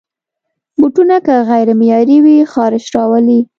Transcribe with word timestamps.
بوټونه 0.79 1.15
که 1.25 1.35
غیر 1.49 1.67
معیاري 1.79 2.17
وي، 2.23 2.37
خارش 2.53 2.85
راولي. 2.95 3.39